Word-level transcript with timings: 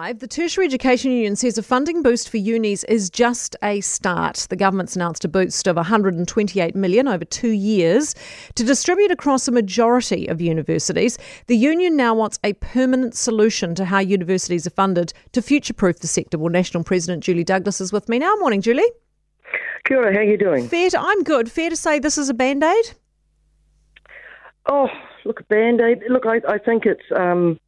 The 0.00 0.26
Tertiary 0.26 0.64
Education 0.64 1.12
Union 1.12 1.36
says 1.36 1.58
a 1.58 1.62
funding 1.62 2.02
boost 2.02 2.30
for 2.30 2.38
unis 2.38 2.84
is 2.84 3.10
just 3.10 3.54
a 3.62 3.82
start. 3.82 4.46
The 4.48 4.56
government's 4.56 4.96
announced 4.96 5.26
a 5.26 5.28
boost 5.28 5.66
of 5.66 5.76
128 5.76 6.74
million 6.74 7.06
over 7.06 7.24
2 7.26 7.50
years 7.50 8.14
to 8.54 8.64
distribute 8.64 9.10
across 9.10 9.46
a 9.46 9.52
majority 9.52 10.26
of 10.26 10.40
universities. 10.40 11.18
The 11.48 11.56
union 11.56 11.96
now 11.96 12.14
wants 12.14 12.38
a 12.42 12.54
permanent 12.54 13.14
solution 13.14 13.74
to 13.74 13.84
how 13.84 13.98
universities 13.98 14.66
are 14.66 14.70
funded 14.70 15.12
to 15.32 15.42
future-proof 15.42 15.98
the 15.98 16.06
sector. 16.06 16.38
Well, 16.38 16.50
National 16.50 16.82
President 16.82 17.22
Julie 17.22 17.44
Douglas 17.44 17.78
is 17.78 17.92
with 17.92 18.08
me 18.08 18.18
now. 18.18 18.34
Morning, 18.36 18.62
Julie. 18.62 18.90
Kia 19.84 19.98
ora, 19.98 20.14
how 20.14 20.20
are 20.20 20.22
you 20.22 20.38
doing? 20.38 20.66
Fair 20.66 20.88
to, 20.90 20.98
I'm 20.98 21.22
good. 21.24 21.52
Fair 21.52 21.68
to 21.68 21.76
say 21.76 21.98
this 21.98 22.16
is 22.16 22.30
a 22.30 22.34
band-aid? 22.34 22.94
Oh, 24.66 24.88
look, 25.26 25.46
band-aid. 25.48 26.04
Look, 26.08 26.24
I, 26.24 26.40
I 26.48 26.56
think 26.56 26.86
it's 26.86 27.04
um, 27.14 27.60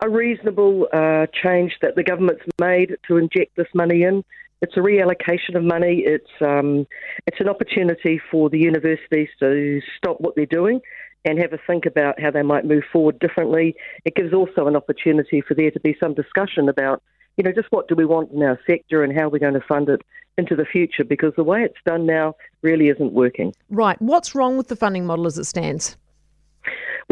a 0.00 0.08
reasonable 0.08 0.88
uh, 0.92 1.26
change 1.32 1.76
that 1.82 1.94
the 1.96 2.02
government's 2.02 2.44
made 2.60 2.96
to 3.08 3.16
inject 3.16 3.56
this 3.56 3.68
money 3.74 4.02
in. 4.02 4.24
It's 4.62 4.76
a 4.76 4.80
reallocation 4.80 5.54
of 5.54 5.62
money. 5.62 6.02
It's 6.06 6.30
um, 6.40 6.86
it's 7.26 7.40
an 7.40 7.48
opportunity 7.48 8.20
for 8.30 8.48
the 8.48 8.58
universities 8.58 9.28
to 9.40 9.80
stop 9.96 10.20
what 10.20 10.34
they're 10.34 10.46
doing 10.46 10.80
and 11.24 11.38
have 11.38 11.52
a 11.52 11.58
think 11.66 11.86
about 11.86 12.20
how 12.20 12.30
they 12.30 12.42
might 12.42 12.64
move 12.64 12.84
forward 12.90 13.18
differently. 13.18 13.74
It 14.04 14.14
gives 14.14 14.32
also 14.32 14.66
an 14.66 14.76
opportunity 14.76 15.40
for 15.40 15.54
there 15.54 15.70
to 15.72 15.80
be 15.80 15.96
some 16.00 16.14
discussion 16.14 16.68
about, 16.68 17.02
you 17.36 17.44
know, 17.44 17.52
just 17.52 17.66
what 17.70 17.88
do 17.88 17.96
we 17.96 18.06
want 18.06 18.30
in 18.30 18.42
our 18.42 18.58
sector 18.66 19.02
and 19.02 19.12
how 19.18 19.28
we're 19.28 19.40
going 19.40 19.54
to 19.54 19.60
fund 19.60 19.88
it 19.88 20.02
into 20.38 20.54
the 20.54 20.64
future 20.64 21.04
because 21.04 21.32
the 21.36 21.44
way 21.44 21.62
it's 21.62 21.74
done 21.84 22.06
now 22.06 22.34
really 22.62 22.88
isn't 22.88 23.12
working. 23.12 23.52
Right. 23.70 24.00
What's 24.00 24.34
wrong 24.34 24.56
with 24.56 24.68
the 24.68 24.76
funding 24.76 25.04
model 25.04 25.26
as 25.26 25.36
it 25.36 25.44
stands? 25.44 25.96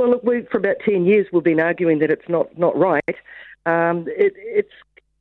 Well, 0.04 0.12
look, 0.12 0.22
we, 0.22 0.42
for 0.52 0.58
about 0.58 0.76
10 0.84 1.06
years 1.06 1.28
we've 1.32 1.42
been 1.42 1.60
arguing 1.60 2.00
that 2.00 2.10
it's 2.10 2.28
not, 2.28 2.58
not 2.58 2.76
right. 2.76 3.16
Um, 3.64 4.04
it, 4.06 4.68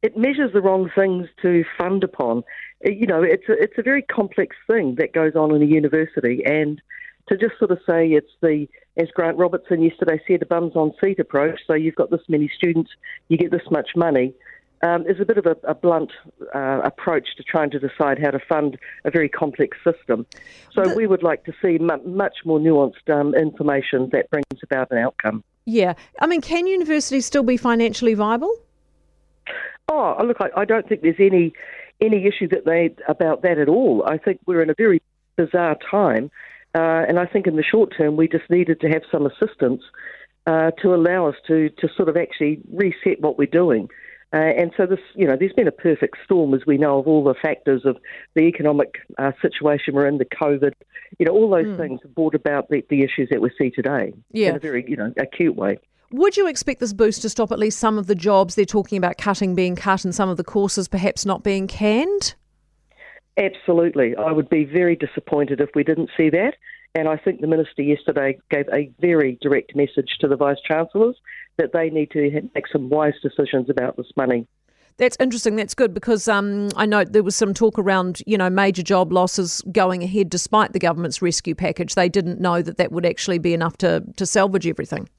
it 0.02 0.18
measures 0.18 0.52
the 0.52 0.60
wrong 0.60 0.92
things 0.94 1.30
to 1.42 1.64
fund 1.78 2.04
upon. 2.04 2.44
You 2.84 3.08
know, 3.08 3.24
it's 3.24 3.48
a, 3.48 3.54
it's 3.54 3.78
a 3.78 3.82
very 3.82 4.02
complex 4.02 4.58
thing 4.68 4.96
that 4.96 5.14
goes 5.14 5.38
on 5.38 5.56
in 5.56 5.62
a 5.62 5.66
university, 5.66 6.44
and 6.46 6.82
to 7.30 7.38
just 7.38 7.58
sort 7.60 7.72
of 7.72 7.80
say 7.88 8.10
it's 8.10 8.34
the, 8.42 8.68
as 8.98 9.08
Grant 9.16 9.38
Robertson 9.38 9.82
yesterday 9.82 10.22
said, 10.28 10.42
a 10.42 10.46
bums 10.46 10.76
on 10.76 10.92
seat 11.02 11.18
approach. 11.18 11.62
So 11.66 11.76
you've 11.76 11.96
got 11.96 12.12
this 12.12 12.28
many 12.28 12.52
students, 12.54 12.92
you 13.30 13.38
get 13.38 13.52
this 13.52 13.72
much 13.72 13.92
money 13.96 14.34
um, 14.84 15.08
is 15.08 15.20
a 15.20 15.26
bit 15.26 15.38
of 15.38 15.46
a, 15.46 15.56
a 15.66 15.74
blunt 15.74 16.12
uh, 16.54 16.82
approach 16.84 17.30
to 17.38 17.44
trying 17.44 17.72
to 17.72 17.80
decide 17.80 18.20
how 18.20 18.32
to 18.32 18.40
fund 18.40 18.78
a 19.06 19.12
very 19.12 19.30
complex 19.30 19.78
system. 19.84 20.26
So 20.74 20.84
the, 20.84 20.96
we 20.96 21.08
would 21.08 21.24
like 21.24 21.46
to 21.46 21.54
see 21.62 21.80
m- 21.80 22.16
much 22.16 22.40
more 22.46 22.60
nuanced 22.60 23.10
um, 23.10 23.34
information 23.34 24.10
that 24.12 24.30
brings 24.30 24.62
about 24.62 24.92
an 24.92 24.98
outcome. 24.98 25.44
Yeah. 25.66 25.94
I 26.20 26.28
mean, 26.28 26.42
can 26.42 26.68
universities 26.68 27.26
still 27.26 27.44
be 27.44 27.56
financially 27.58 28.14
viable? 28.14 28.54
Oh, 29.88 30.22
look, 30.26 30.38
I, 30.40 30.50
I 30.62 30.66
don't 30.66 30.88
think 30.88 31.02
there's 31.02 31.16
any 31.20 31.54
any 32.02 32.26
issue 32.26 32.48
that 32.50 32.66
they 32.66 32.94
about 33.08 33.44
that 33.44 33.58
at 33.58 33.70
all. 33.70 34.04
I 34.06 34.18
think 34.18 34.42
we're 34.46 34.62
in 34.62 34.70
a 34.70 34.76
very 34.78 35.02
bizarre 35.38 35.78
time, 35.90 36.32
uh, 36.76 37.06
and 37.08 37.20
I 37.20 37.26
think 37.26 37.48
in 37.48 37.56
the 37.56 37.64
short 37.64 37.94
term 37.96 38.16
we 38.16 38.28
just 38.28 38.50
needed 38.50 38.82
to 38.82 38.88
have 38.88 39.04
some 39.12 39.26
assistance 39.26 39.84
uh, 40.48 40.72
to 40.82 40.96
allow 40.96 41.28
us 41.28 41.36
to 41.48 41.70
to 41.70 41.88
sort 41.96 42.10
of 42.10 42.18
actually 42.18 42.62
reset 42.72 43.22
what 43.22 43.38
we're 43.38 43.46
doing. 43.46 43.90
Uh, 44.34 44.38
and 44.38 44.72
so 44.76 44.88
this, 44.88 45.00
you 45.14 45.28
know, 45.28 45.36
there's 45.40 45.54
been 45.54 45.68
a 45.68 45.72
perfect 45.72 46.18
storm, 46.26 46.56
as 46.56 46.62
we 46.66 46.78
know, 46.78 46.98
of 46.98 47.08
all 47.08 47.24
the 47.24 47.36
factors 47.40 47.84
of 47.86 47.98
the 48.34 48.42
economic 48.42 48.96
uh, 49.20 49.32
situation 49.42 49.94
we're 49.94 50.08
in, 50.08 50.18
the 50.18 50.26
COVID, 50.26 50.74
you 51.20 51.26
know, 51.26 51.32
all 51.32 51.50
those 51.50 51.68
mm. 51.68 51.78
things 51.78 52.00
have 52.02 52.16
brought 52.16 52.34
about 52.34 52.68
the, 52.70 52.84
the 52.90 53.04
issues 53.04 53.30
that 53.30 53.42
we 53.42 53.52
see 53.58 53.70
today 53.70 54.12
yeah. 54.32 54.50
in 54.50 54.56
a 54.56 54.60
very, 54.60 54.84
you 54.88 54.96
know, 54.96 55.14
acute 55.18 55.56
way. 55.56 55.78
Would 56.12 56.36
you 56.36 56.48
expect 56.48 56.80
this 56.80 56.94
boost 56.94 57.22
to 57.22 57.30
stop 57.30 57.52
at 57.52 57.60
least 57.60 57.80
some 57.80 57.98
of 58.00 58.08
the 58.08 58.16
jobs 58.16 58.56
they're 58.56 58.66
talking 58.66 58.98
about 58.98 59.18
cutting 59.18 59.54
being 59.54 59.76
cut 59.76 60.04
and 60.04 60.14
some 60.14 60.30
of 60.30 60.38
the 60.38 60.44
courses 60.44 60.88
perhaps 60.88 61.26
not 61.26 61.44
being 61.44 61.68
canned? 61.68 62.34
Absolutely. 63.38 64.16
I 64.16 64.32
would 64.32 64.50
be 64.50 64.64
very 64.64 64.96
disappointed 64.96 65.60
if 65.60 65.70
we 65.76 65.84
didn't 65.84 66.10
see 66.18 66.30
that. 66.32 66.56
And 66.96 67.08
I 67.08 67.18
think 67.18 67.42
the 67.42 67.48
Minister 67.48 67.82
yesterday 67.82 68.38
gave 68.52 68.68
a 68.72 68.92
very 69.00 69.40
direct 69.42 69.76
message 69.76 70.18
to 70.22 70.28
the 70.28 70.36
Vice 70.36 70.60
Chancellors 70.68 71.16
that 71.58 71.72
they 71.74 71.90
need 71.90 72.12
to 72.12 72.50
make 72.56 72.68
some 72.72 72.90
wise 72.90 73.14
decisions 73.22 73.70
about 73.70 73.98
this 73.98 74.12
money. 74.16 74.48
That's 74.98 75.18
interesting. 75.20 75.56
That's 75.56 75.74
good 75.74 75.94
because 75.94 76.28
um, 76.28 76.70
I 76.76 76.86
know 76.86 77.04
there 77.04 77.24
was 77.24 77.36
some 77.36 77.54
talk 77.54 77.80
around, 77.80 78.22
you 78.28 78.38
know, 78.38 78.50
major 78.50 78.84
job 78.84 79.12
losses 79.12 79.62
going 79.72 80.04
ahead 80.04 80.30
despite 80.30 80.74
the 80.74 80.80
government's 80.80 81.22
rescue 81.22 81.56
package. 81.56 81.96
They 81.96 82.10
didn't 82.10 82.40
know 82.40 82.62
that 82.62 82.78
that 82.78 82.92
would 82.92 83.06
actually 83.06 83.40
be 83.40 83.54
enough 83.54 83.78
to, 83.78 84.04
to 84.18 84.26
salvage 84.26 84.68
everything. 84.68 85.10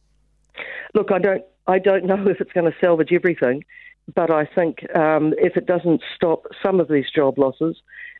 Look, 0.94 1.10
I 1.10 1.18
don't, 1.18 1.44
I 1.66 1.78
don't 1.80 2.04
know 2.04 2.24
if 2.28 2.40
it's 2.40 2.52
going 2.52 2.70
to 2.70 2.76
salvage 2.80 3.12
everything, 3.12 3.64
but 4.14 4.30
I 4.30 4.46
think 4.46 4.84
um, 4.94 5.34
if 5.38 5.56
it 5.56 5.66
doesn't 5.66 6.02
stop 6.14 6.44
some 6.64 6.78
of 6.78 6.88
these 6.88 7.06
job 7.14 7.38
losses, 7.38 7.76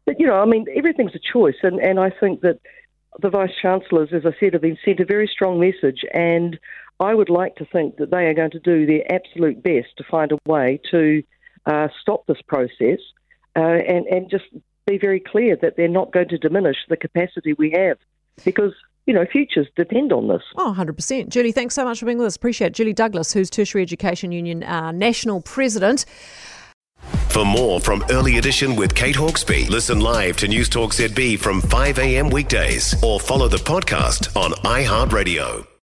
but 0.06 0.19
you 0.19 0.26
know, 0.26 0.41
I 0.41 0.44
mean, 0.44 0.66
everything's 0.75 1.14
a 1.14 1.20
choice, 1.32 1.56
and, 1.62 1.78
and 1.81 2.00
I 2.00 2.10
think 2.10 2.41
that 2.41 2.58
the 3.20 3.31
vice 3.31 3.52
chancellors, 3.62 4.10
as 4.12 4.26
I 4.26 4.34
said, 4.41 4.54
have 4.54 4.62
been 4.62 4.78
sent 4.84 5.00
a 5.00 5.04
very 5.04 5.31
strong 5.32 5.60
message, 5.60 6.00
and 6.12 6.58
I 7.00 7.15
would 7.15 7.31
like 7.31 7.56
to 7.56 7.65
think 7.65 7.97
that 7.97 8.10
they 8.10 8.27
are 8.27 8.34
going 8.34 8.53
to 8.53 8.60
do 8.60 8.87
their 8.87 9.03
absolute 9.12 9.62
best 9.62 9.88
to 9.99 10.05
find 10.05 10.32
a 10.32 10.38
way 10.47 10.81
to 10.91 11.22
uh, 11.66 11.88
stop 12.00 12.27
this 12.27 12.41
process 12.47 12.99
uh, 13.56 13.60
and, 13.60 14.06
and 14.06 14.31
just 14.31 14.44
be 14.87 14.99
very 14.99 15.21
clear 15.21 15.56
that 15.62 15.77
they're 15.77 15.88
not 15.88 16.12
going 16.12 16.28
to 16.28 16.38
diminish 16.38 16.77
the 16.88 16.97
capacity 16.97 17.55
we 17.55 17.71
have 17.71 17.99
because 18.44 18.72
you 19.06 19.12
know, 19.12 19.27
futures 19.31 19.66
depend 19.77 20.12
on 20.12 20.28
this. 20.28 20.43
Oh, 20.56 20.75
100%. 20.77 21.28
Julie, 21.28 21.53
thanks 21.53 21.75
so 21.75 21.84
much 21.84 22.00
for 22.00 22.06
being 22.06 22.19
with 22.19 22.27
us. 22.27 22.37
Appreciate 22.37 22.69
it. 22.69 22.72
Julie 22.72 22.94
Douglas, 22.94 23.32
who's 23.32 23.50
Tertiary 23.50 23.82
Education 23.82 24.32
Union 24.32 24.62
uh, 24.62 24.93
National 24.93 25.41
President. 25.43 26.06
For 27.28 27.44
more 27.44 27.81
from 27.81 28.05
Early 28.11 28.38
Edition 28.38 28.76
with 28.76 28.94
Kate 28.94 29.16
Hawkesby, 29.16 29.69
listen 29.69 30.00
live 30.00 30.37
to 30.38 30.49
News 30.49 30.69
Talk 30.69 30.93
ZB 30.93 31.38
from 31.38 31.61
5 31.61 31.99
a.m. 31.99 32.31
weekdays 32.31 32.94
or 33.03 33.21
follow 33.21 33.49
the 33.49 33.59
podcast 33.59 34.34
on 34.41 34.53
iHeartRadio. 34.53 35.73